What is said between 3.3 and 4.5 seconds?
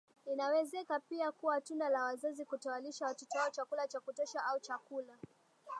wao chakula cha kutosha